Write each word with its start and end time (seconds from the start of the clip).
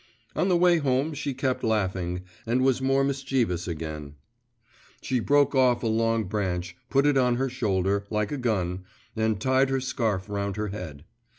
On 0.35 0.47
the 0.49 0.57
way 0.57 0.77
home 0.79 1.13
she 1.13 1.35
kept 1.35 1.63
laughing, 1.63 2.23
and 2.47 2.63
was 2.63 2.81
more 2.81 3.03
mischievous 3.03 3.67
again. 3.67 4.15
She 5.03 5.19
broke 5.19 5.53
off 5.53 5.83
a 5.83 5.85
long 5.85 6.23
branch, 6.23 6.75
put 6.89 7.05
it 7.05 7.17
on 7.19 7.35
her 7.35 7.49
shoulder, 7.49 8.07
like 8.09 8.31
a 8.31 8.37
gun, 8.37 8.83
and 9.15 9.39
tied 9.39 9.69
her 9.69 9.79
scarf 9.79 10.27
round 10.27 10.55
her 10.55 10.69
head. 10.69 11.05